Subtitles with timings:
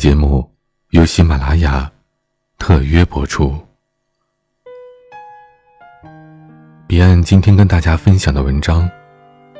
[0.00, 0.50] 节目
[0.92, 1.92] 由喜马拉雅
[2.56, 3.54] 特约播出。
[6.86, 8.90] 彼岸今天跟大家分享的文章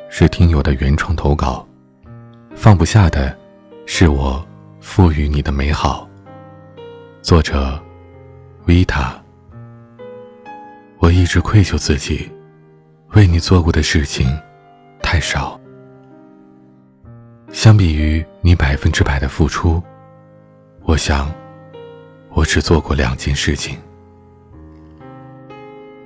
[0.09, 1.63] 是听友的原创投稿，
[2.55, 3.37] 放不下的
[3.85, 4.43] 是我
[4.79, 6.09] 赋予你的美好。
[7.21, 7.79] 作者
[8.65, 9.15] 维塔。
[10.97, 12.27] 我一直愧疚自己，
[13.09, 14.35] 为你做过的事情
[15.03, 15.61] 太少。
[17.51, 19.79] 相比于你百分之百的付出。
[20.83, 21.31] 我想，
[22.29, 23.77] 我只做过两件事情。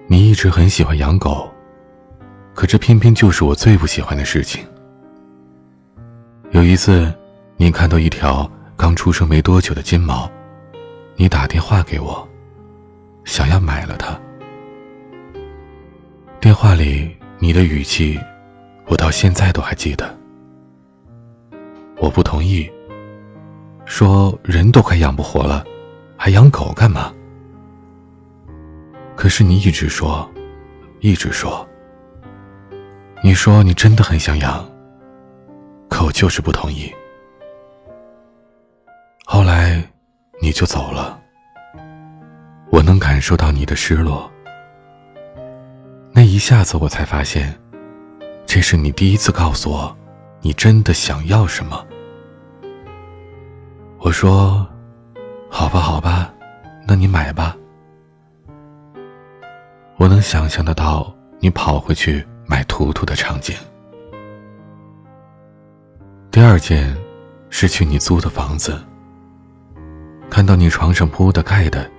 [0.07, 1.49] 你一直很喜欢养狗，
[2.53, 4.63] 可这偏偏就是我最不喜欢的事情。
[6.51, 7.11] 有一次，
[7.57, 10.29] 你看到一条刚出生没多久的金毛，
[11.15, 12.27] 你打电话给我，
[13.23, 14.19] 想要买了它。
[16.39, 18.19] 电话里你的语气，
[18.85, 20.15] 我到现在都还记得。
[21.97, 22.69] 我不同意。
[23.85, 25.63] 说人都快养不活了，
[26.17, 27.13] 还养狗干嘛？
[29.15, 30.29] 可是你一直说，
[30.99, 31.65] 一直说。
[33.23, 34.67] 你说你真的很想养，
[35.89, 36.93] 可我就是不同意。
[39.25, 39.81] 后来
[40.41, 41.19] 你就走了，
[42.71, 44.29] 我能感受到你的失落。
[46.11, 47.57] 那一下子我才发现，
[48.45, 49.97] 这是你第一次告诉我，
[50.41, 51.85] 你真的想要什么。
[54.05, 54.63] 我说
[55.49, 56.31] ：“好吧，好吧，
[56.87, 57.57] 那你买吧。”
[59.97, 63.55] 我能想象得到你跑回去买图图的场景。
[66.29, 66.95] 第二件
[67.49, 68.79] 是去你租的房子，
[70.29, 71.89] 看到你床上铺的盖的，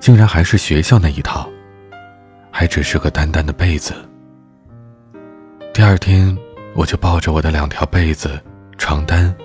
[0.00, 1.46] 竟然还是学校那一套，
[2.50, 3.92] 还只是个单单的被子。
[5.74, 6.34] 第二天，
[6.74, 8.40] 我就抱着我的两条被子、
[8.78, 9.36] 床单、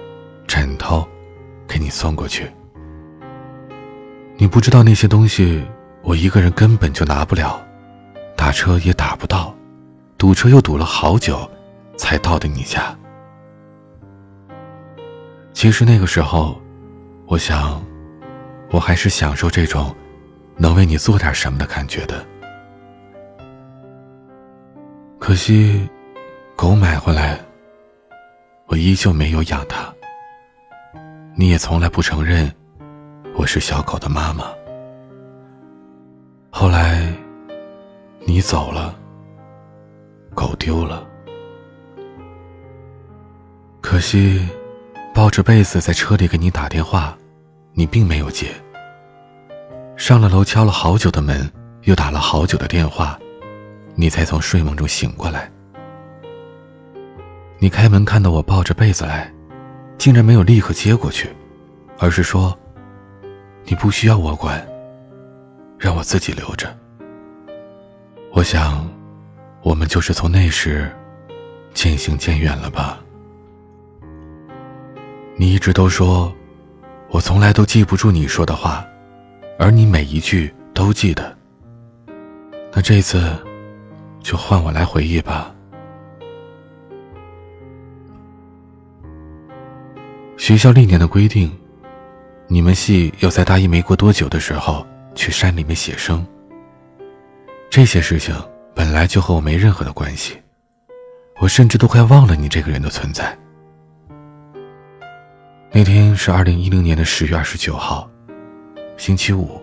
[0.47, 1.05] 枕头。
[1.67, 2.49] 给你送过去。
[4.37, 5.65] 你不知道那些东西，
[6.01, 7.59] 我一个人根本就拿不了，
[8.35, 9.53] 打车也打不到，
[10.17, 11.49] 堵车又堵了好久，
[11.97, 12.95] 才到的你家。
[15.53, 16.61] 其实那个时候，
[17.25, 17.83] 我想，
[18.69, 19.93] 我还是享受这种
[20.55, 22.23] 能为你做点什么的感觉的。
[25.17, 25.89] 可惜，
[26.55, 27.39] 狗买回来，
[28.67, 29.91] 我依旧没有养它。
[31.39, 32.51] 你也从来不承认
[33.35, 34.45] 我是小狗的妈妈。
[36.49, 37.13] 后来，
[38.25, 38.97] 你走了，
[40.33, 41.07] 狗丢了。
[43.81, 44.49] 可惜，
[45.13, 47.15] 抱着被子在车里给你打电话，
[47.73, 48.47] 你并没有接。
[49.95, 51.47] 上了楼敲了好久的门，
[51.83, 53.15] 又打了好久的电话，
[53.93, 55.47] 你才从睡梦中醒过来。
[57.59, 59.31] 你开门看到我抱着被子来。
[59.97, 61.29] 竟然没有立刻接过去，
[61.97, 62.57] 而是说
[63.65, 64.65] ：“你不需要我管，
[65.77, 66.75] 让我自己留着。”
[68.31, 68.87] 我想，
[69.63, 70.89] 我们就是从那时
[71.73, 72.99] 渐行渐远了吧。
[75.35, 76.31] 你一直都说，
[77.09, 78.85] 我从来都记不住你说的话，
[79.57, 81.35] 而你每一句都记得。
[82.71, 83.35] 那这次，
[84.21, 85.53] 就换我来回忆吧。
[90.47, 91.51] 学校历年的规定，
[92.47, 96.25] 你们系要在大一没过多久的时候去山里面写生。
[97.69, 98.33] 这些事情
[98.73, 100.37] 本来就和我没任何的关系，
[101.41, 103.37] 我甚至都快忘了你这个人的存在。
[105.69, 108.09] 那天是二零一零年的十月二十九号，
[108.95, 109.61] 星期五。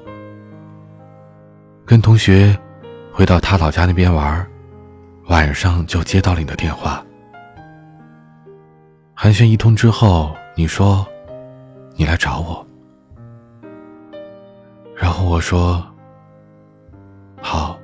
[1.87, 2.55] 跟同学
[3.11, 4.47] 回到他老家那边玩，
[5.28, 7.03] 晚上就接到了你的电话。
[9.15, 10.37] 寒暄一通之后。
[10.57, 11.05] 你说，
[11.97, 12.65] 你来找我，
[14.95, 15.85] 然后我说，
[17.43, 17.77] 好。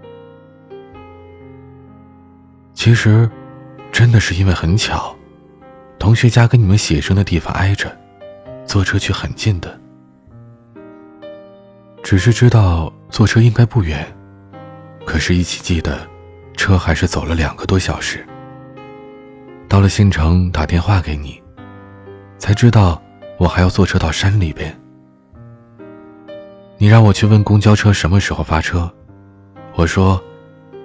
[2.73, 3.29] 其实，
[3.91, 5.15] 真的是因为很巧，
[5.99, 7.91] 同学家跟你们写生的地方挨着，
[8.65, 9.77] 坐车去很近的。
[12.05, 14.07] 只是知道坐车应该不远，
[15.05, 16.09] 可是，一起记得，
[16.57, 18.25] 车还是走了两个多小时。
[19.69, 21.40] 到了县城，打电话给你。
[22.41, 23.01] 才知道，
[23.39, 24.75] 我还要坐车到山里边。
[26.79, 28.91] 你让我去问公交车什么时候发车，
[29.75, 30.21] 我说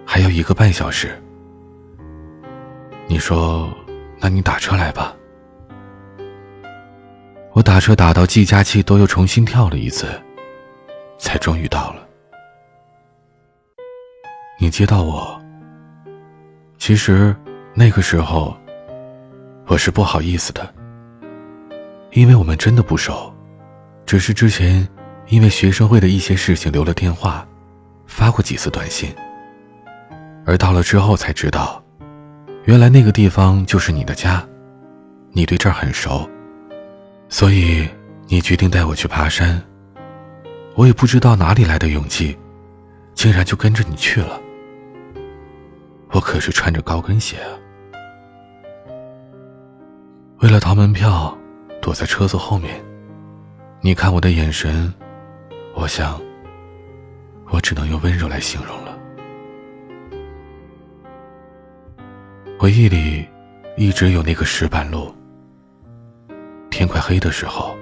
[0.05, 1.17] 还有一个半小时。
[3.07, 3.69] 你说，
[4.19, 5.15] 那你打车来吧。
[7.53, 10.07] 我打车打到计价器都又重新跳了一次，
[11.17, 12.05] 才终于到了。
[14.59, 15.41] 你接到我，
[16.77, 17.33] 其实
[17.73, 18.53] 那个时候
[19.67, 20.74] 我是不好意思的。
[22.15, 23.31] 因为我们真的不熟，
[24.05, 24.87] 只是之前
[25.27, 27.45] 因为学生会的一些事情留了电话，
[28.07, 29.13] 发过几次短信。
[30.45, 31.83] 而到了之后才知道，
[32.63, 34.41] 原来那个地方就是你的家，
[35.33, 36.25] 你对这儿很熟，
[37.27, 37.85] 所以
[38.27, 39.61] 你决定带我去爬山。
[40.75, 42.37] 我也不知道哪里来的勇气，
[43.13, 44.39] 竟然就跟着你去了。
[46.11, 47.35] 我可是穿着高跟鞋！
[50.39, 51.37] 为了逃门票，
[51.85, 52.83] 躲在车子后面。
[53.79, 54.91] 你看我的眼神，
[55.75, 56.19] 我想，
[57.51, 58.97] 我只能用温柔来形容了。
[62.57, 63.23] 回忆里，
[63.77, 65.13] 一直有那个石板路。
[66.71, 67.77] 天快黑的时候，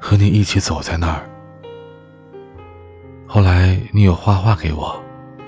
[0.00, 1.30] 和你一起走在那儿。
[3.24, 5.00] 后来你有画画给我，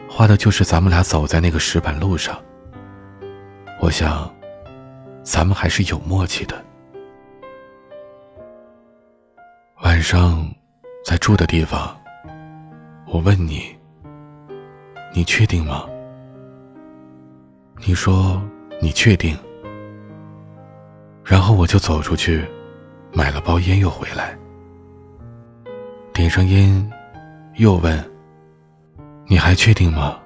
[0.09, 2.41] 画的就是咱们俩走在那个石板路上。
[3.81, 4.33] 我想，
[5.25, 6.68] 咱们还是有默契的。
[9.81, 10.45] 晚上，
[11.05, 11.97] 在住的地方，
[13.07, 13.63] 我问你
[15.15, 15.87] ：“你确定吗？”
[17.87, 18.43] 你说
[18.83, 19.39] ：“你确定。”
[21.25, 22.45] 然后我就走出去，
[23.13, 24.37] 买了包烟，又回来，
[26.13, 26.91] 点上烟，
[27.55, 28.05] 又问
[29.29, 30.19] ：“你还确定吗？”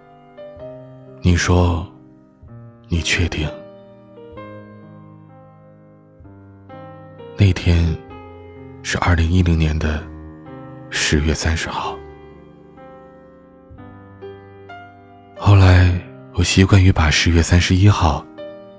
[1.21, 1.87] 你说
[2.89, 3.47] ：“你确定。”
[7.37, 7.95] 那天。
[8.83, 10.03] 是二零一零年的
[10.91, 11.97] 十月三十号。
[15.39, 15.93] 后来，
[16.35, 18.25] 我习惯于把十月三十一号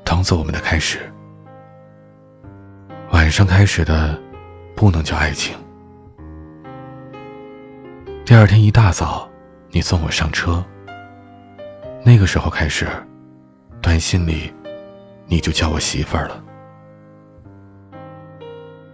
[0.03, 0.99] 当做我们的开始。
[3.11, 4.19] 晚上开始的，
[4.75, 5.55] 不能叫爱情。
[8.25, 9.29] 第二天一大早，
[9.71, 10.63] 你送我上车。
[12.03, 12.87] 那个时候开始，
[13.81, 14.53] 短信里
[15.27, 16.43] 你就叫我媳妇儿了。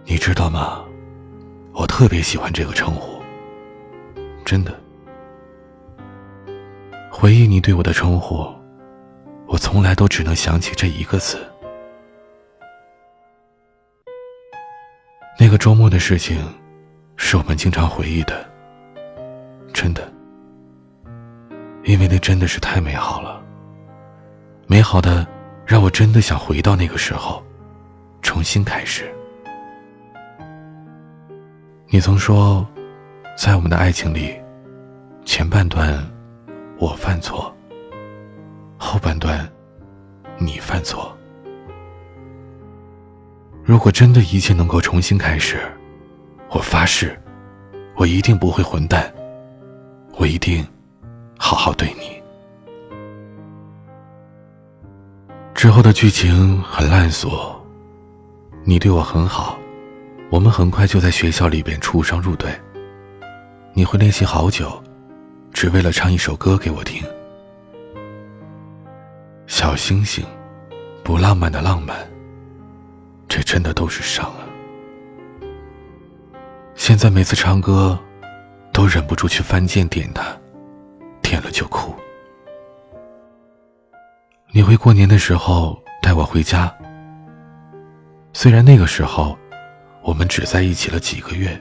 [0.04, 0.84] 你知道吗？
[1.72, 3.20] 我特别喜欢这个称呼，
[4.44, 4.78] 真的。
[7.10, 8.48] 回忆你对我的称呼，
[9.46, 11.38] 我从来都只能想起这一个字。
[15.38, 16.42] 那个周末的事情，
[17.16, 18.48] 是我们经常回忆的，
[19.72, 20.12] 真的。
[21.84, 23.42] 因为那真的是太美好了，
[24.66, 25.26] 美好的
[25.64, 27.42] 让我真的想回到那个时候，
[28.20, 29.10] 重新开始。
[31.92, 32.64] 你曾说，
[33.36, 34.32] 在我们的爱情里，
[35.24, 36.08] 前半段
[36.78, 37.52] 我犯错，
[38.78, 39.50] 后半段
[40.38, 41.12] 你犯错。
[43.64, 45.58] 如果真的一切能够重新开始，
[46.50, 47.20] 我发誓，
[47.96, 49.12] 我一定不会混蛋，
[50.16, 50.64] 我一定
[51.36, 52.22] 好好对你。
[55.56, 57.32] 之后的剧情很烂俗，
[58.62, 59.59] 你对我很好。
[60.30, 62.48] 我们很快就在学校里边出双入对。
[63.72, 64.80] 你会练习好久，
[65.52, 67.02] 只为了唱一首歌给我听。
[69.48, 70.24] 小星星，
[71.02, 71.96] 不浪漫的浪漫，
[73.28, 74.46] 这真的都是伤啊！
[76.76, 77.98] 现在每次唱歌，
[78.72, 80.24] 都忍不住去翻键点它，
[81.20, 81.92] 点了就哭。
[84.52, 86.72] 你会过年的时候带我回家，
[88.32, 89.36] 虽然那个时候。
[90.02, 91.60] 我们只在一起了几个月，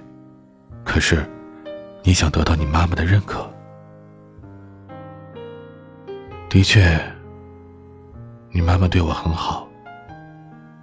[0.84, 1.24] 可是，
[2.04, 3.48] 你想得到你妈妈的认可。
[6.50, 7.00] 的确，
[8.52, 9.68] 你妈妈对我很好，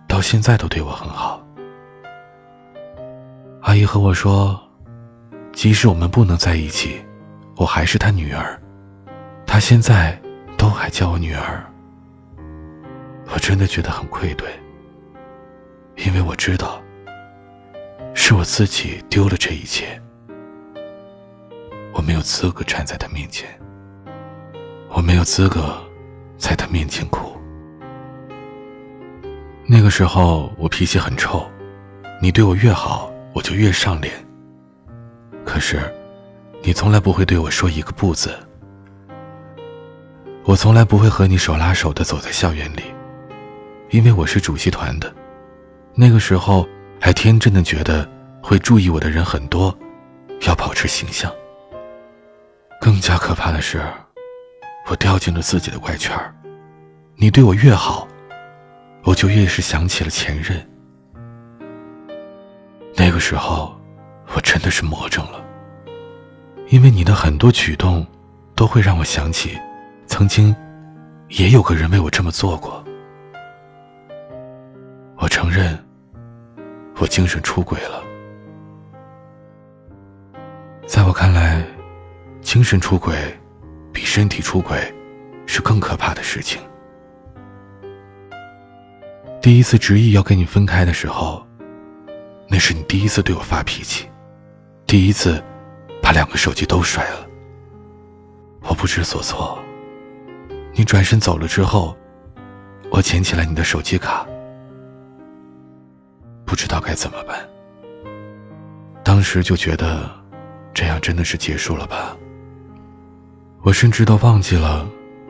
[0.07, 1.43] 到现在都对我很好。
[3.63, 4.61] 阿姨和我说，
[5.53, 7.05] 即使我们不能在一起，
[7.57, 8.61] 我还是她女儿，
[9.45, 10.17] 她现在
[10.57, 11.65] 都还叫我女儿。
[13.33, 14.49] 我真的觉得很愧对，
[15.97, 16.81] 因为我知道。
[18.19, 20.01] 是我自己丢了这一切，
[21.93, 23.47] 我没有资格站在他面前，
[24.89, 25.79] 我没有资格
[26.37, 27.37] 在他面前哭。
[29.67, 31.47] 那个时候我脾气很臭，
[32.21, 34.13] 你对我越好，我就越上脸。
[35.45, 35.79] 可是，
[36.63, 38.35] 你从来不会对我说一个不字，
[40.43, 42.83] 我从来不会和你手拉手的走在校园里，
[43.91, 45.15] 因为我是主席团的，
[45.95, 46.67] 那个时候。
[47.01, 48.09] 还天真的觉得
[48.43, 49.77] 会注意我的人很多，
[50.47, 51.33] 要保持形象。
[52.81, 53.81] 更加可怕的是，
[54.89, 56.15] 我掉进了自己的怪圈
[57.17, 58.07] 你对我越好，
[59.05, 60.69] 我就越是想起了前任。
[62.95, 63.79] 那个时候，
[64.35, 65.45] 我真的是魔怔了，
[66.69, 68.07] 因为你的很多举动，
[68.55, 69.59] 都会让我想起，
[70.07, 70.55] 曾经，
[71.29, 72.85] 也有个人为我这么做过。
[75.17, 75.86] 我承认。
[76.99, 78.03] 我精神出轨了，
[80.87, 81.63] 在我看来，
[82.41, 83.15] 精神出轨
[83.93, 84.93] 比身体出轨
[85.47, 86.61] 是更可怕的事情。
[89.43, 91.47] 第一次执意要跟你分开的时候，
[92.49, 94.09] 那是你第一次对我发脾气，
[94.87, 95.43] 第一次
[96.03, 97.27] 把两个手机都摔了。
[98.63, 99.59] 我不知所措。
[100.73, 101.97] 你转身走了之后，
[102.91, 104.27] 我捡起了你的手机卡，
[106.47, 107.37] 不知道该怎么办。
[109.05, 110.09] 当时就觉得，
[110.73, 112.17] 这样真的是结束了吧？
[113.63, 114.87] 我甚至都忘记了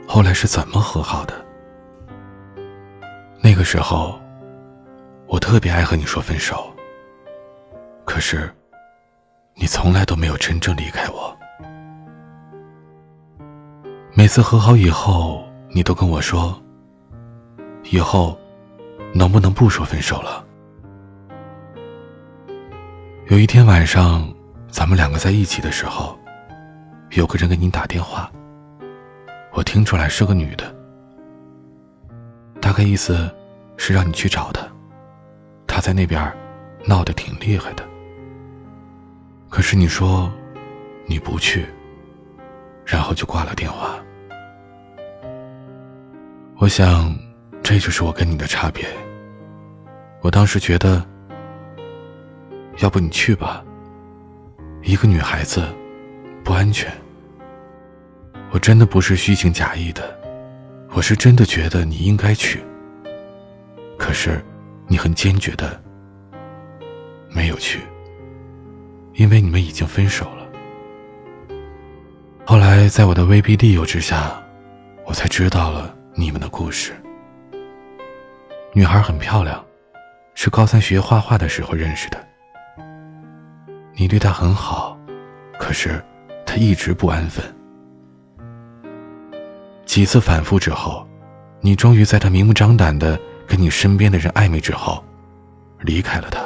[0.07, 1.35] 后来是怎么和好的。
[3.43, 4.21] 那个时候，
[5.27, 6.73] 我特别爱和你说分手。
[8.05, 8.49] 可是，
[9.55, 11.37] 你从来都没有真正离开我。
[14.15, 16.59] 每次和好以后，你都跟我说
[17.91, 18.39] ：“以后，
[19.13, 20.45] 能不能不说分手了？”
[23.29, 24.33] 有一天晚上，
[24.69, 26.17] 咱们两个在一起的时候，
[27.11, 28.31] 有个人给你打电话。
[29.53, 30.73] 我听出来是个女的。
[32.61, 33.29] 大概意思
[33.77, 34.65] 是让你去找她，
[35.67, 36.33] 她在那边
[36.85, 37.83] 闹得挺厉害的。
[39.51, 40.31] 可是你说
[41.05, 41.67] 你不去，
[42.85, 43.97] 然后就挂了电话。
[46.59, 47.13] 我想，
[47.61, 48.87] 这就是我跟你的差别。
[50.21, 51.05] 我当时觉得，
[52.79, 53.65] 要不你去吧，
[54.83, 55.67] 一个女孩子
[56.45, 56.93] 不安全。
[58.51, 60.15] 我真的不是虚情假意的。
[60.93, 62.63] 我是真的觉得你应该去，
[63.99, 64.43] 可是
[64.87, 65.79] 你很坚决的
[67.29, 67.81] 没有去，
[69.15, 70.47] 因为你们已经分手了。
[72.47, 74.43] 后来在我的威逼利诱之下，
[75.05, 76.95] 我才知道了你们的故事。
[78.73, 79.63] 女孩很漂亮，
[80.35, 82.27] 是高三学画画的时候认识的。
[83.99, 84.97] 你对他很好，
[85.59, 86.05] 可是
[86.45, 87.43] 他一直不安分。
[89.87, 91.09] 几次反复之后，
[91.63, 95.03] 你终于在他明目张胆的跟你身边的人暧昧之后，
[95.81, 96.43] 离开了他。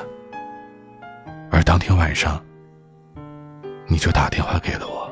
[1.51, 2.41] 而当天晚上，
[3.89, 5.11] 你就打电话给了我。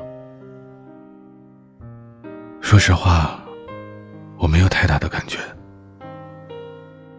[2.61, 3.37] 说实话，
[4.37, 5.39] 我没有太大的感觉，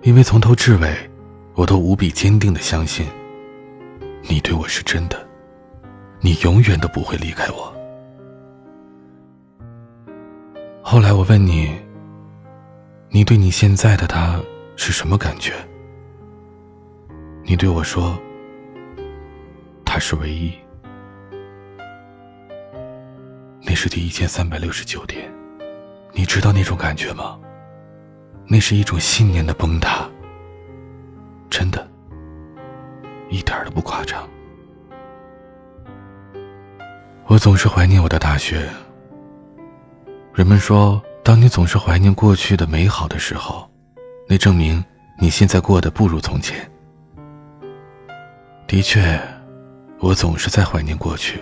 [0.00, 0.96] 因为从头至尾，
[1.54, 3.06] 我都无比坚定的相信，
[4.22, 5.26] 你对我是真的，
[6.20, 7.74] 你永远都不会离开我。
[10.82, 11.70] 后来我问你，
[13.08, 14.40] 你对你现在的他
[14.76, 15.52] 是什么感觉？
[17.44, 18.18] 你对我说，
[19.84, 20.52] 他是唯一。
[23.62, 25.30] 那是第一千三百六十九天，
[26.12, 27.38] 你知道那种感觉吗？
[28.46, 30.08] 那是一种信念的崩塌，
[31.48, 31.89] 真的，
[33.30, 34.28] 一点都不夸张。
[37.26, 38.68] 我总是怀念我的大学。
[40.34, 43.70] 人们说，当你总是怀念过去的美好的时候，
[44.28, 44.84] 那证明
[45.18, 46.68] 你现在过得不如从前。
[48.66, 49.20] 的确，
[49.98, 51.40] 我总是在怀念过去。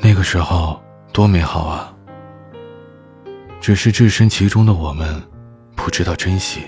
[0.00, 0.80] 那个时候
[1.12, 1.94] 多美好啊！
[3.60, 5.22] 只是置身其中的我们，
[5.76, 6.62] 不知道珍惜。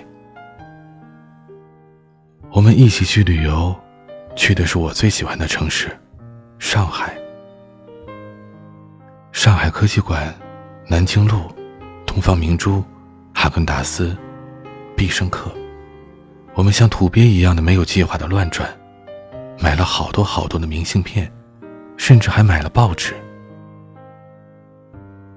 [2.53, 3.75] 我们一起去旅游，
[4.37, 5.91] 去的是我最喜欢的城市——
[6.61, 7.17] 上海。
[9.33, 10.33] 上海科技馆。
[10.89, 11.45] 南京路、
[12.05, 12.85] 东方明珠、
[13.33, 14.15] 哈根达斯、
[14.95, 15.51] 必胜客，
[16.55, 18.69] 我们像土鳖一样的没有计划的乱转，
[19.59, 21.33] 买了好多好多的明信片，
[21.97, 23.15] 甚至还买了报纸。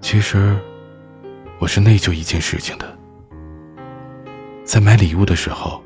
[0.02, 0.58] 其实，
[1.60, 2.98] 我是内疚一件事情的，
[4.66, 5.82] 在买礼物的时候，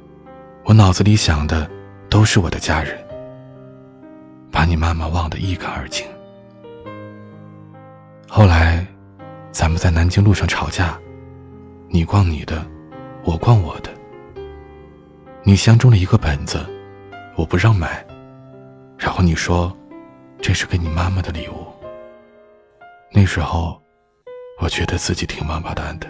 [0.69, 1.67] 我脑子里想的
[2.11, 2.95] 都是我的家人，
[4.51, 6.05] 把你妈妈忘得一干二净。
[8.27, 8.85] 后来。
[9.51, 10.97] 咱们在南京路上吵架，
[11.89, 12.63] 你逛你的，
[13.23, 13.89] 我逛我的。
[15.41, 16.63] 你相中了一个本子，
[17.35, 18.05] 我不让买，
[18.95, 19.75] 然后你说
[20.39, 21.65] 这是给你妈妈的礼物。
[23.11, 23.81] 那时候，
[24.61, 26.07] 我觉得自己挺王八蛋的。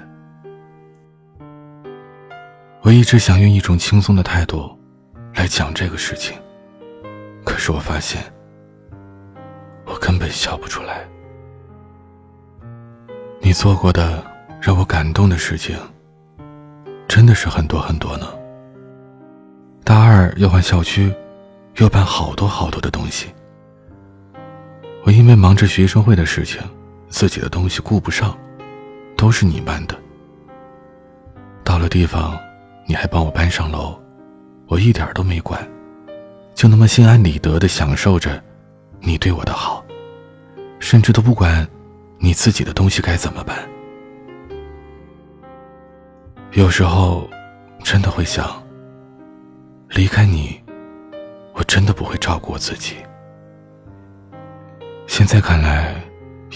[2.90, 4.76] 我一直想用一种轻松的态度
[5.36, 6.36] 来讲这个事情，
[7.46, 8.20] 可是我发现，
[9.86, 11.08] 我根本笑不出来。
[13.42, 14.26] 你做过的
[14.60, 15.78] 让我感动的事情，
[17.08, 18.28] 真的是很多很多呢。
[19.84, 21.14] 大二要换校区，
[21.76, 23.28] 要办好多好多的东西。
[25.04, 26.60] 我因为忙着学生会的事情，
[27.08, 28.36] 自己的东西顾不上，
[29.16, 29.96] 都是你搬的。
[31.64, 32.36] 到了地方，
[32.90, 33.96] 你还帮我搬上楼，
[34.66, 35.62] 我一点都没管，
[36.56, 38.44] 就那么心安理得的享受着
[39.00, 39.86] 你对我的好。
[40.80, 41.68] 甚至都不管
[42.18, 43.60] 你自己的东西该怎么办。
[46.54, 47.30] 有时候，
[47.84, 48.60] 真的会想，
[49.90, 50.60] 离开你，
[51.54, 52.96] 我真的不会照顾我自己。
[55.06, 55.94] 现在看来，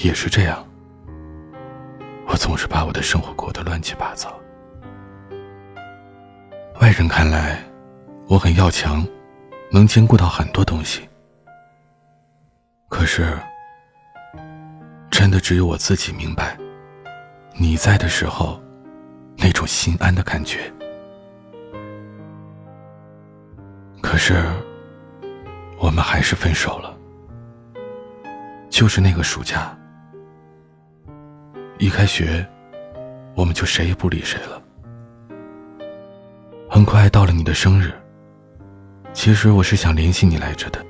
[0.01, 0.65] 也是这样。
[2.25, 4.33] 我总是把我的生活过得乱七八糟。
[6.81, 7.59] 外人看来，
[8.27, 9.05] 我很要强，
[9.71, 11.07] 能兼顾到很多东西。
[12.89, 13.37] 可是，
[15.11, 16.57] 真的只有我自己明白，
[17.55, 18.61] 你在的时候，
[19.37, 20.71] 那种心安的感觉。
[24.01, 24.43] 可是，
[25.77, 26.97] 我们还是分手了。
[28.69, 29.77] 就是那个暑假。
[31.77, 32.45] 一开学，
[33.35, 34.62] 我们就谁也不理谁了。
[36.73, 37.93] 很快到了你的生日，
[39.13, 40.83] 其实我是想联系你来着的。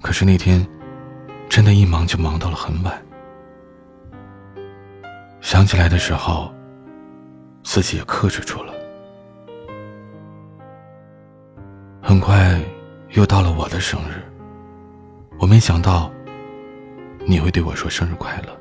[0.00, 0.66] 可是那天，
[1.46, 3.02] 真的一忙就忙到了很晚。
[5.42, 6.50] 想起来的时候，
[7.62, 8.72] 自己也克制住了。
[12.00, 12.58] 很快，
[13.10, 14.24] 又到了我的生日，
[15.38, 16.10] 我没想到，
[17.26, 18.58] 你会对我说生日快乐。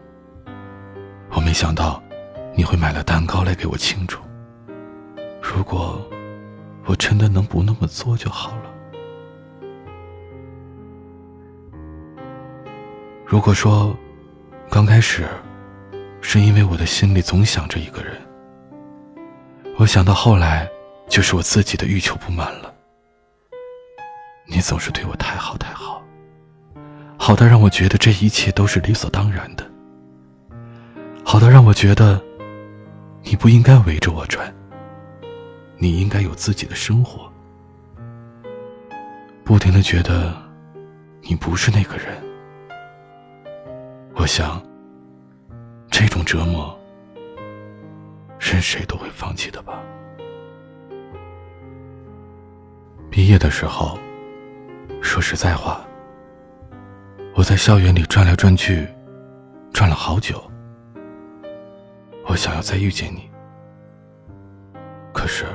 [1.30, 2.04] 我没想到，
[2.54, 4.20] 你会买了蛋糕来给我庆祝。
[5.42, 6.02] 如果
[6.86, 8.72] 我真的能不那么做就好了。
[13.26, 13.96] 如果说
[14.70, 15.28] 刚开始
[16.22, 18.16] 是因为我的心里总想着一个人，
[19.78, 20.70] 我想到后来
[21.10, 22.74] 就是我自己的欲求不满了。
[24.46, 26.04] 你总是对我太好太好，
[27.18, 29.66] 好到让我觉得这一切都是理所当然的。
[31.24, 32.22] 好到让我觉得，
[33.24, 34.54] 你不应该围着我转。
[35.82, 37.28] 你应该有自己的生活。
[39.44, 40.32] 不停的觉得，
[41.24, 42.16] 你不是那个人。
[44.14, 44.62] 我想，
[45.90, 46.80] 这种折磨，
[48.40, 49.82] 任谁都会放弃的吧。
[53.10, 53.98] 毕业的时候，
[55.02, 55.82] 说实在话，
[57.34, 58.88] 我在校园里转来转去，
[59.74, 60.40] 转了好久。
[62.28, 63.28] 我想要再遇见你，
[65.12, 65.46] 可是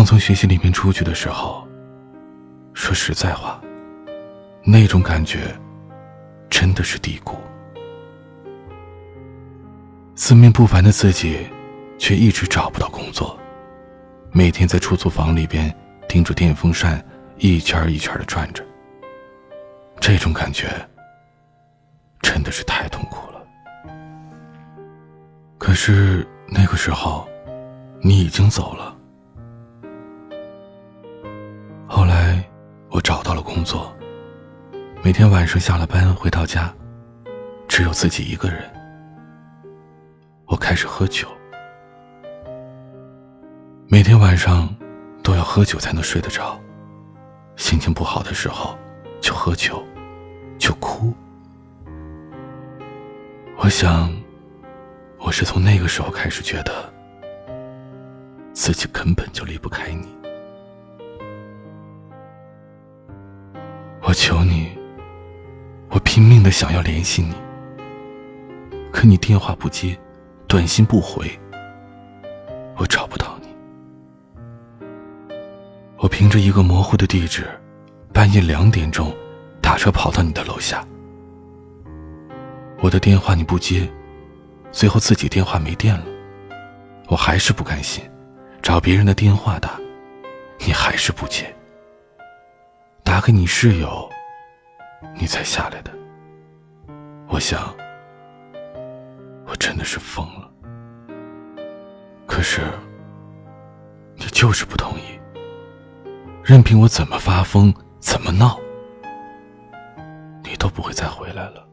[0.00, 1.68] 刚从学习里面出去的时候，
[2.72, 3.60] 说实在话，
[4.64, 5.54] 那种感觉
[6.48, 7.36] 真的是低谷。
[10.16, 11.46] 四面不凡的自己，
[11.98, 13.38] 却一直找不到工作，
[14.32, 15.70] 每天在出租房里边
[16.08, 17.04] 盯着电风扇
[17.36, 18.64] 一圈一圈的转着。
[20.00, 20.66] 这种感觉
[22.22, 23.46] 真的是太痛苦了。
[25.58, 27.28] 可是那个时候，
[28.00, 28.96] 你已经走了。
[33.60, 33.94] 工作，
[35.02, 36.74] 每天晚上下了班回到家，
[37.68, 38.62] 只有自己一个人。
[40.46, 41.28] 我开始喝酒，
[43.86, 44.74] 每天晚上
[45.22, 46.58] 都要喝酒才能睡得着。
[47.56, 48.78] 心情不好的时候
[49.20, 49.84] 就喝酒。
[50.58, 51.12] 就哭。
[53.58, 54.10] 我想，
[55.18, 56.90] 我是从那个时候开始觉得，
[58.54, 60.19] 自己根本就离不开你。
[64.10, 64.68] 我求你，
[65.88, 67.32] 我拼命的想要联系你，
[68.90, 69.96] 可你电话不接，
[70.48, 71.30] 短信不回，
[72.76, 73.46] 我找不到你。
[75.96, 77.48] 我凭着一个模糊的地址，
[78.12, 79.14] 半夜两点钟。
[79.62, 80.84] 打车跑到你的楼下，
[82.80, 83.88] 我的电话你不接，
[84.72, 86.04] 最后自己电话没电了，
[87.06, 88.02] 我还是不甘心，
[88.60, 89.78] 找别人的电话打，
[90.58, 91.54] 你还是不接。
[93.10, 94.08] 打给你室友，
[95.16, 95.90] 你才下来的。
[97.26, 97.74] 我想，
[99.48, 100.48] 我真的是疯了。
[102.24, 102.60] 可是，
[104.14, 105.18] 你就是不同意，
[106.44, 108.56] 任凭我怎么发疯，怎么闹。
[110.44, 111.66] 你都不会再回来了。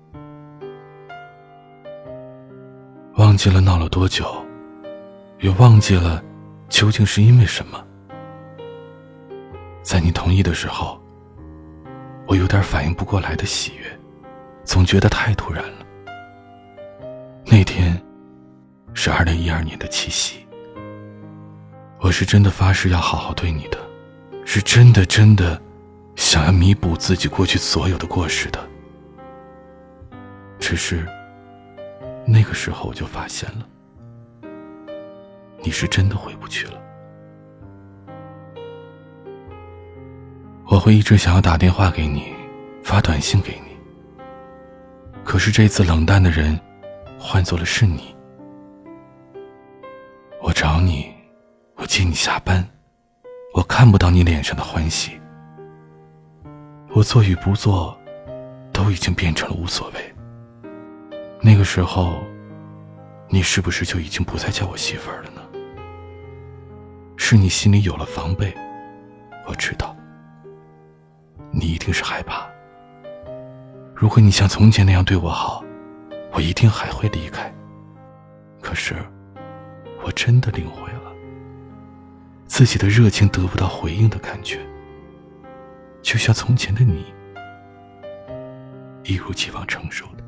[3.17, 4.43] 忘记了闹了多久，
[5.39, 6.19] 也忘记了
[6.67, 7.85] 究竟是因为什么。
[9.83, 10.99] 在你同意的时候，
[12.27, 13.99] 我有点反应不过来的喜悦，
[14.65, 15.85] 总觉得太突然了。
[17.45, 17.99] 那天
[18.93, 20.45] 是二零一二年的七夕，
[22.01, 23.77] 我是真的发誓要好好对你的，
[24.45, 25.59] 是真的真的
[26.17, 28.59] 想要弥补自己过去所有的过失的。
[30.59, 31.07] 只是，
[32.25, 33.65] 那个时候我就发现了，
[35.63, 36.73] 你是真的回不去了。
[40.69, 42.25] 我会一直想要打电话给你，
[42.83, 44.21] 发短信给你。
[45.23, 46.59] 可是这次冷淡的人，
[47.17, 48.13] 换做了是你。
[50.41, 51.09] 我找你，
[51.75, 52.67] 我接你下班，
[53.53, 55.17] 我看不到你脸上的欢喜。
[56.89, 57.97] 我做与不做，
[58.73, 60.15] 都已经变成了无所谓。
[61.41, 62.17] 那个时候，
[63.29, 65.41] 你是不是就已经不再叫我媳妇儿了呢？
[67.15, 68.53] 是你心里有了防备，
[69.47, 69.96] 我知道。
[71.59, 72.47] 你一定是害怕。
[73.95, 75.63] 如果你像从前那样对我好，
[76.31, 77.51] 我一定还会离开。
[78.61, 78.93] 可是，
[80.03, 81.11] 我真的领会了
[82.45, 84.59] 自己的热情得不到回应的感觉，
[86.03, 87.05] 就像从前的你，
[89.03, 90.23] 一如既往成熟的。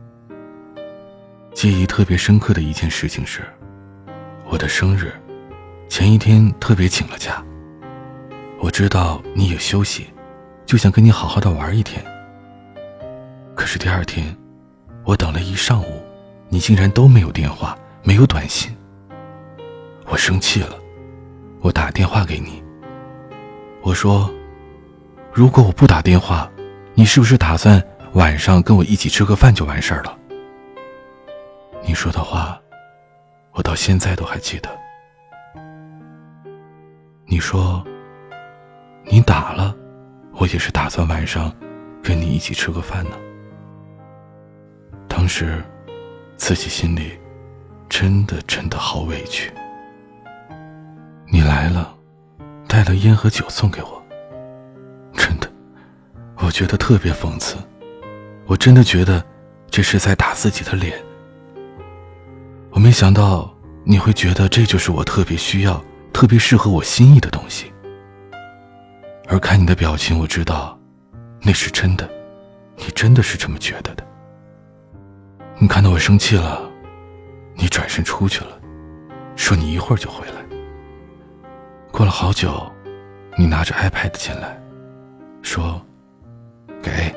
[1.53, 3.43] 记忆特别深刻的一件事情是，
[4.45, 5.13] 我的生日
[5.87, 7.43] 前一天特别请了假。
[8.59, 10.07] 我知道你也休息，
[10.69, 11.99] 就想跟你好好的玩一天。
[13.55, 14.37] 可是第二天，
[15.03, 15.99] 我等了一上午，
[16.47, 18.71] 你竟然都没有电话，没有短信。
[20.05, 20.75] 我生气了，
[21.61, 22.63] 我打电话给你。
[23.81, 24.31] 我说
[25.33, 26.47] ：“如果我不打电话，
[26.93, 30.15] 你是不是打算晚上跟我一起吃个饭就完事儿了？”
[31.81, 32.61] 你说的话，
[33.53, 34.69] 我到现在都还记得。
[37.25, 37.83] 你说
[39.09, 39.75] ：“你打了，
[40.39, 41.53] 我也是打算晚上
[42.01, 43.11] 跟你一起吃个饭呢。”
[45.07, 45.63] 当时
[46.37, 47.11] 自己心里
[47.89, 49.51] 真的真的好委屈。
[51.31, 51.93] 你来了，
[52.67, 54.01] 带了烟和酒送给我。
[55.13, 55.51] 真的，
[56.37, 57.57] 我觉得特别讽刺。
[58.45, 59.23] 我真的觉得
[59.69, 60.97] 这是在打自己的脸。
[62.71, 67.71] 我没想到你会觉得这就是我特别需要、特别适合我心意的东西。
[69.29, 70.77] 而看你的表情，我知道
[71.43, 72.09] 那是真的，
[72.75, 74.03] 你真的是这么觉得的。
[75.59, 76.59] 你看到我生气了，
[77.53, 78.59] 你转身出去了，
[79.35, 80.33] 说你一会儿就回来。
[81.91, 82.69] 过了好久，
[83.37, 84.59] 你拿着 iPad 进来，
[85.43, 85.79] 说
[86.81, 87.13] ：“给，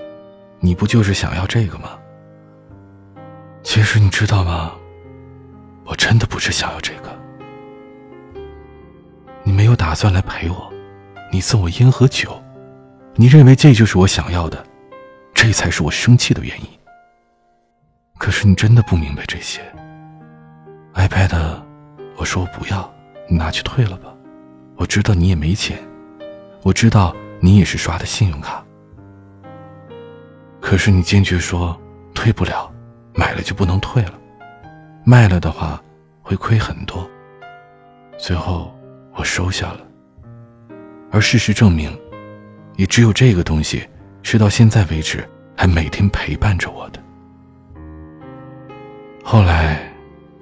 [0.61, 1.99] 你不就是想要这个吗？”
[3.65, 4.73] 其实你知道吗？
[5.85, 7.11] 我真的不是想要这个。
[9.45, 10.72] 你没有打算来陪我，
[11.33, 12.39] 你送我烟和酒，
[13.15, 14.63] 你认为这就是我想要的，
[15.33, 16.67] 这才是我生气的原因。
[18.19, 19.63] 可是你真的不明白这些。
[20.93, 21.63] iPad，
[22.17, 22.93] 我说我不要，
[23.31, 24.13] 你拿去退了吧。
[24.77, 25.79] 我知道你也没钱，
[26.63, 28.63] 我知道你也是刷的信用卡，
[30.61, 31.75] 可是你坚决说
[32.13, 32.71] 退不了，
[33.15, 34.13] 买了就不能退了，
[35.03, 35.83] 卖了的话
[36.21, 37.09] 会亏很多。
[38.19, 38.71] 最后
[39.15, 39.81] 我收下了，
[41.13, 41.97] 而事实证明，
[42.77, 43.87] 也只有这个东西
[44.23, 45.23] 是到现在为止
[45.57, 47.01] 还每天陪伴着我的。
[49.23, 49.93] 后来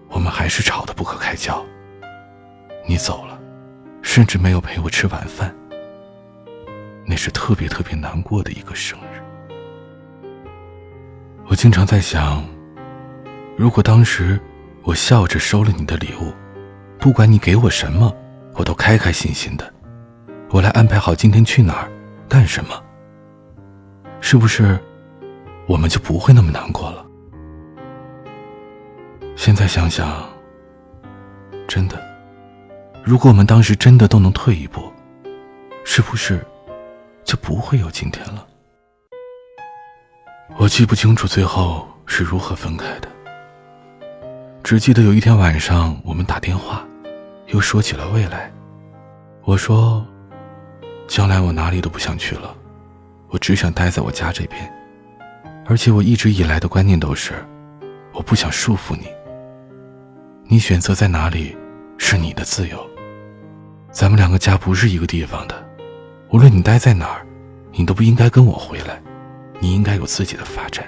[0.08, 1.62] 我们还是吵得不可开交，
[2.86, 3.38] 你走了。
[4.02, 5.54] 甚至没有陪我吃晚饭，
[7.06, 10.26] 那是特别特别难过的一个生日。
[11.46, 12.42] 我经常在想，
[13.58, 14.40] 如果当时
[14.82, 16.32] 我笑着收了你的礼物，
[16.98, 18.12] 不管你给我什么，
[18.54, 19.70] 我都开开心心的，
[20.52, 21.88] 我来安排好今天去哪儿，
[22.28, 22.74] 干什么，
[24.20, 24.76] 是不是
[25.68, 27.06] 我们就不会那么难过了？
[29.36, 30.28] 现在想想，
[31.68, 32.02] 真的。
[33.04, 34.92] 如果我们当时真的都能退一步，
[35.84, 36.44] 是不是
[37.22, 38.44] 就不会有今天了？
[40.56, 43.08] 我记不清楚最后是如何分开的，
[44.64, 46.84] 只记得有一天晚上我们打电话，
[47.46, 48.52] 又说起了未来。
[49.44, 50.04] 我说
[51.10, 52.56] ：“将来我哪里都不想去了，
[53.30, 54.72] 我只想待在我家这边，
[55.66, 57.32] 而且我一直以来的观念都是，
[58.12, 59.08] 我不想束缚你。
[60.44, 61.56] 你选择在哪里
[61.98, 62.88] 是你的自由。”
[63.90, 65.68] 咱们两个家不是一个地方的，
[66.28, 67.26] 无论你待在哪儿，
[67.72, 69.02] 你都不应该跟我回来，
[69.58, 70.86] 你应该有自己的发展。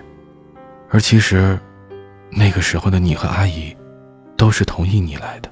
[0.89, 1.59] 而其实，
[2.31, 3.77] 那个时候的你和阿姨，
[4.37, 5.51] 都是同意你来的，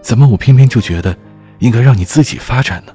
[0.00, 1.14] 怎么我偏偏就觉得，
[1.58, 2.94] 应该让你自己发展呢？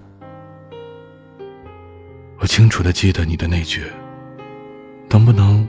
[2.40, 3.84] 我清楚的记得你的那句
[5.10, 5.68] ：“能不能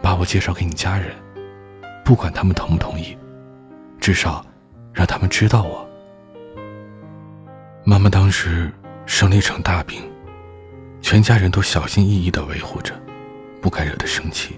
[0.00, 1.10] 把我介绍给你家人？
[2.04, 3.16] 不管他们同不同意，
[3.98, 4.44] 至少
[4.92, 5.84] 让他们知道我。”
[7.84, 8.70] 妈妈当时
[9.04, 10.00] 生了一场大病，
[11.00, 12.94] 全家人都小心翼翼的维护着，
[13.60, 14.56] 不敢惹她生气。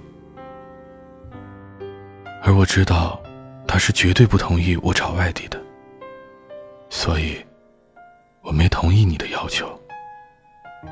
[2.43, 3.23] 而我知道，
[3.67, 5.59] 她是绝对不同意我找外地的，
[6.91, 7.39] 所以，
[8.43, 9.78] 我没同意你的要求。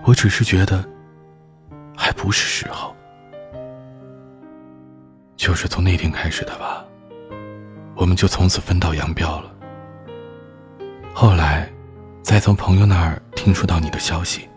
[0.05, 0.85] 我只是觉得
[1.97, 2.95] 还不是时候。
[5.37, 6.85] 就是从那天开始的吧，
[7.95, 9.53] 我们就从此分道扬镳了。
[11.15, 11.71] 后来，
[12.23, 14.49] 再从朋友那儿听说到你的消息，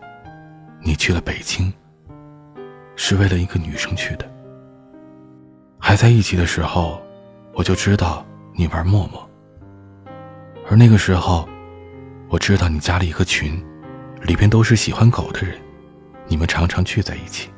[0.82, 1.72] 你去了北京，
[2.96, 4.28] 是为了一个女生去的。
[5.78, 7.00] 还在一起的时候，
[7.54, 9.28] 我就知道你玩陌陌。
[10.68, 11.48] 而那个时候，
[12.28, 13.62] 我知道你加了一个群，
[14.22, 15.56] 里边都是喜欢狗的人，
[16.26, 17.50] 你们常常聚在一起。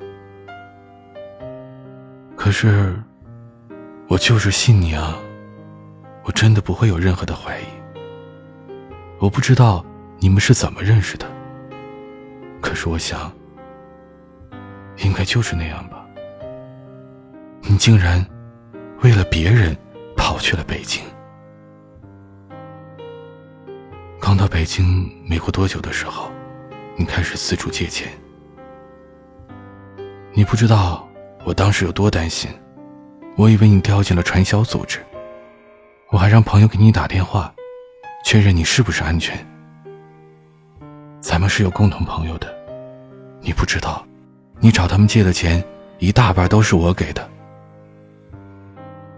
[2.36, 2.94] 可是，
[4.08, 5.16] 我就是信你啊，
[6.24, 7.64] 我真的不会有任何的怀疑。
[9.18, 9.84] 我不知道
[10.18, 11.26] 你们是怎么认识的，
[12.60, 13.30] 可是我想，
[15.04, 16.04] 应该就是那样吧。
[17.60, 18.24] 你竟然
[19.02, 19.76] 为了别人
[20.16, 21.02] 跑去了北京。
[24.20, 26.30] 刚到北京没过多久的时候，
[26.96, 28.12] 你开始四处借钱。
[30.32, 31.06] 你不知道
[31.44, 32.50] 我当时有多担心，
[33.36, 34.98] 我以为你掉进了传销组织，
[36.10, 37.52] 我还让朋友给你打电话，
[38.24, 39.36] 确认你是不是安全。
[41.20, 42.54] 咱们是有共同朋友的，
[43.40, 44.04] 你不知道，
[44.58, 45.62] 你找他们借的钱
[45.98, 47.28] 一大半都是我给的。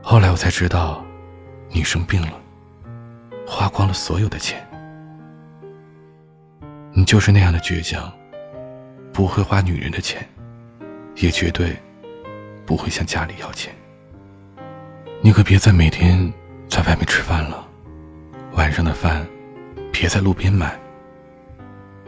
[0.02, 1.04] 后来我才知道，
[1.70, 2.32] 你生病了，
[3.46, 4.66] 花光了所有的钱。
[6.96, 8.12] 你就是那样的倔强，
[9.12, 10.24] 不会花女人的钱，
[11.16, 11.76] 也绝对
[12.64, 13.74] 不会向家里要钱。
[15.20, 16.32] 你可别再每天
[16.68, 17.66] 在外面吃饭了，
[18.52, 19.26] 晚上的饭
[19.90, 20.78] 别在路边买，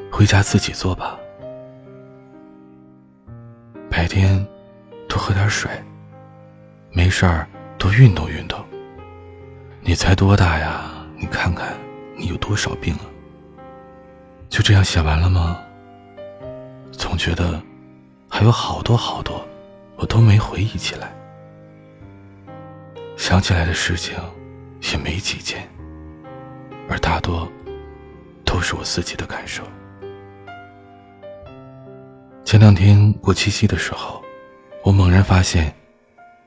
[0.09, 1.19] 回家自己做吧。
[3.91, 4.47] 白天
[5.09, 5.69] 多喝点水，
[6.93, 7.45] 没事儿
[7.77, 8.65] 多运动运动。
[9.81, 10.93] 你才多大呀？
[11.17, 11.75] 你看看
[12.17, 13.07] 你有多少病啊？
[14.49, 15.59] 就这样写完了吗？
[16.93, 17.61] 总觉得
[18.29, 19.47] 还有好多好多，
[19.97, 21.13] 我都没回忆起来。
[23.17, 24.15] 想起来的事情
[24.93, 25.69] 也没几件，
[26.89, 27.47] 而大多
[28.45, 29.63] 都是我自己的感受。
[32.45, 34.23] 前两天过七夕的时候，
[34.83, 35.75] 我猛然发现，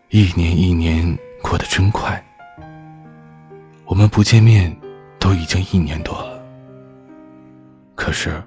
[0.09, 2.23] 一年一年过得真快。
[3.85, 4.75] 我们不见面
[5.19, 6.28] 都已经一年多了。
[7.99, 8.41] 可是，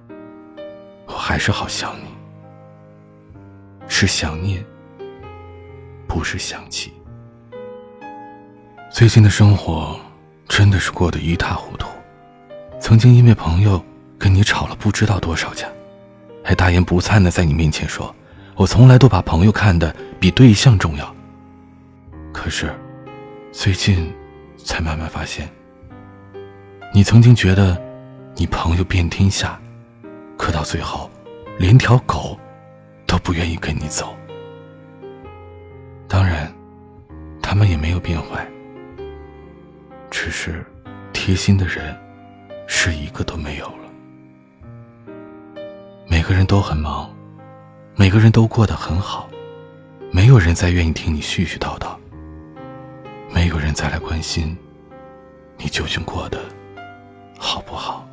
[1.07, 2.07] 我还是好想你，
[3.87, 4.65] 是想念，
[6.09, 6.91] 不是想起。
[8.91, 10.01] 最近的生活
[10.49, 11.87] 真的是过得一塌糊涂。
[12.81, 13.81] 曾经因为朋友
[14.19, 15.69] 跟你吵了不知道多少架，
[16.43, 18.13] 还大言不惭的在你面前说
[18.57, 21.15] ：“我从来都把朋友看得比对象重要。”
[22.33, 22.75] 可是，
[23.53, 24.11] 最近
[24.57, 25.47] 才慢慢发现，
[26.95, 27.92] 你曾经觉得。
[28.35, 29.61] 你朋友遍天下，
[30.39, 31.11] 可到最后，
[31.59, 32.39] 连条狗
[33.07, 34.17] 都不愿意跟你走。
[36.09, 36.53] 当然，
[37.43, 38.47] 他们也没有变坏，
[40.11, 40.65] 只是
[41.13, 41.97] 贴心的人
[42.67, 45.13] 是一个都没有了。
[46.09, 47.15] 每个人都很忙，
[47.95, 49.29] 每个人都过得很好，
[50.11, 51.97] 没有人再愿意听你絮絮叨叨，
[53.33, 54.57] 没有人再来关心
[55.59, 56.41] 你究竟过得
[57.39, 58.07] 好不好。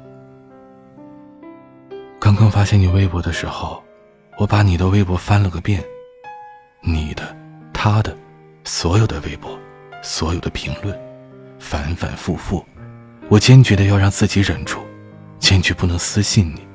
[2.29, 3.83] 刚刚发现你微博的时候，
[4.37, 5.83] 我把你的微博翻了个遍，
[6.79, 7.35] 你的、
[7.73, 8.15] 他的，
[8.63, 9.59] 所有的微博，
[10.03, 10.95] 所有的评论，
[11.57, 12.63] 反反复复，
[13.29, 14.79] 我坚决的要让自己忍住，
[15.39, 16.67] 坚决不能私信你。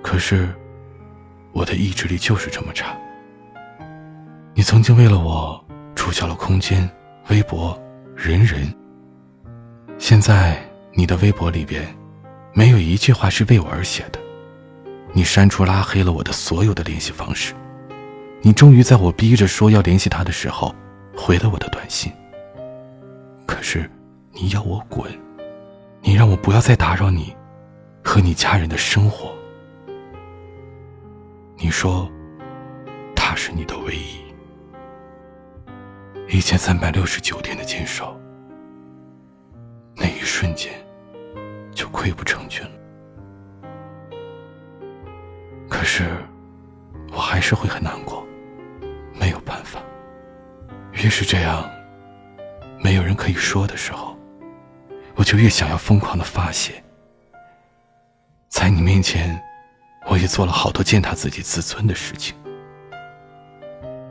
[0.00, 0.48] 可是，
[1.50, 2.96] 我的意志力就是这么差。
[4.54, 5.60] 你曾经为了我
[5.96, 6.88] 注销了空间、
[7.30, 7.76] 微博、
[8.14, 8.72] 人人，
[9.98, 10.56] 现在
[10.92, 11.84] 你的微博里边。
[12.52, 14.18] 没有一句话是为我而写的。
[15.12, 17.54] 你删除拉黑了我的所有的联系方式，
[18.42, 20.74] 你终于在我逼着说要联系他的时候，
[21.16, 22.12] 回了我的短信。
[23.46, 23.90] 可是，
[24.32, 25.10] 你要我滚，
[26.02, 27.34] 你让我不要再打扰你
[28.04, 29.32] 和你家人的生活。
[31.56, 32.08] 你说，
[33.16, 34.22] 他是你的唯一，
[36.28, 38.14] 一千三百六十九天的坚守，
[39.96, 40.72] 那一瞬间。
[41.78, 42.72] 就溃不成军了。
[45.70, 46.10] 可是，
[47.12, 48.26] 我还是会很难过，
[49.14, 49.80] 没有办法。
[50.90, 51.70] 越是这样，
[52.82, 54.16] 没有人可以说的时候，
[55.14, 56.82] 我就越想要疯狂的发泄。
[58.48, 59.40] 在你面前，
[60.08, 62.34] 我也做了好多践踏自己自尊的事情，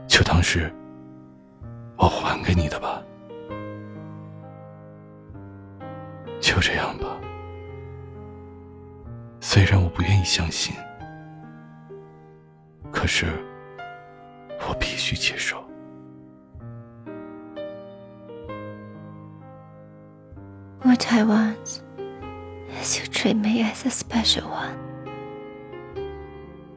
[0.06, 0.74] 就当是
[1.98, 3.02] 我还给你的吧。
[6.40, 7.04] 就这样吧。
[9.50, 10.76] 虽然我不愿意相信，
[12.92, 13.24] 可是
[14.68, 15.64] 我必须接受。
[20.82, 21.80] What I want
[22.78, 24.76] is you treat me as a special one.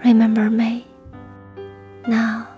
[0.01, 0.85] Remember me
[2.07, 2.50] now.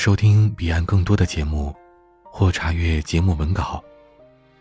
[0.00, 1.76] 收听彼岸更多的节目，
[2.24, 3.84] 或查阅节目文稿，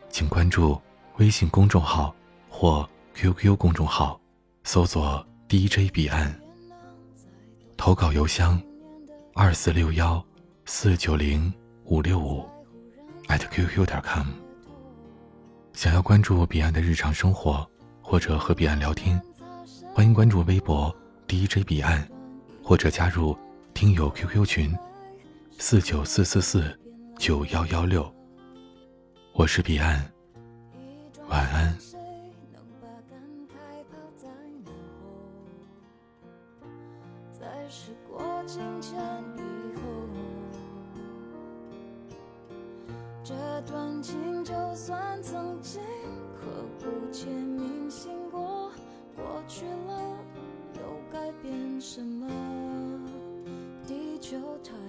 [0.10, 0.78] 请关注
[1.16, 2.14] 微信公众号
[2.50, 4.20] 或 QQ 公众号，
[4.66, 6.38] 搜索 DJ 彼岸。
[7.78, 8.62] 投稿邮箱：
[9.34, 10.22] 二四六幺
[10.66, 11.54] 四九零
[11.86, 12.46] 五六五
[13.28, 14.28] 艾特 QQ 点 com。
[15.72, 17.66] 想要关注彼岸的日常生活，
[18.02, 19.18] 或者和彼岸聊天，
[19.94, 20.94] 欢迎关注微博
[21.30, 22.06] DJ 彼岸，
[22.62, 23.38] 或者加入
[23.74, 24.78] 听友 QQ 群。
[25.62, 26.80] 四九四四四
[27.18, 28.10] 九幺幺六。
[29.34, 30.10] 我是彼岸，
[31.28, 31.78] 晚安。
[43.22, 43.36] 这
[43.68, 45.82] 段情就算曾经
[46.38, 46.48] 刻
[46.80, 48.72] 骨签铭心过，
[49.14, 50.18] 过去了
[50.76, 52.26] 又改变什么？
[53.86, 54.89] 地球太。